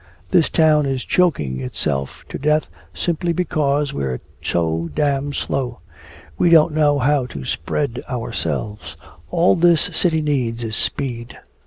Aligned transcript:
This 0.31 0.49
town 0.49 0.87
is 0.87 1.05
choking 1.05 1.59
itself 1.59 2.25
to 2.29 2.39
death 2.39 2.71
simply 2.91 3.33
because 3.33 3.93
we're 3.93 4.19
so 4.41 4.89
damn 4.95 5.31
slow! 5.31 5.81
We 6.39 6.49
don't 6.49 6.73
know 6.73 6.97
how 6.97 7.27
to 7.27 7.45
spread 7.45 8.01
ourselves! 8.09 8.97
All 9.29 9.55
this 9.55 9.81
city 9.81 10.23
needs 10.23 10.63
is 10.63 10.75
speed!" 10.75 11.37